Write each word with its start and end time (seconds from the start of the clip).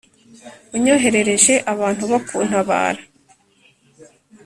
unyoherereje 0.75 1.53
abantu 1.73 2.03
bo 2.11 2.19
kuntabara 2.27 3.01